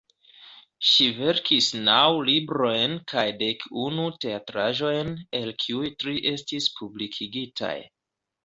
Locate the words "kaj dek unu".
3.13-4.07